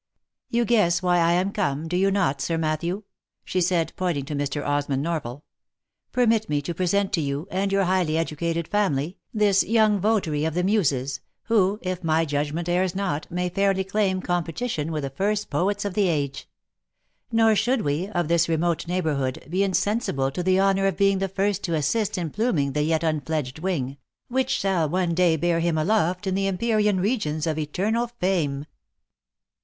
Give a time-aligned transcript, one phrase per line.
[0.49, 3.03] "You guess why I am come, do you not, Sir Matthew V
[3.45, 4.65] she said, pointing to Mr.
[4.65, 5.43] Osmond Norval."
[6.11, 10.55] Permit me to present to you, and your highly educated family, this young votary of
[10.55, 15.11] the muses, who, if my judgment errs not, may fairly claim competi tion with the
[15.11, 16.49] first poets of the age.
[17.31, 21.27] Nor should we, of this remote neighbourhood, be insensible to the honour of being the
[21.27, 23.97] first to assist in pluming the yet unfledged wing,
[24.29, 28.65] which shall one day bear him aloft into the empyrean regions of eternal fame."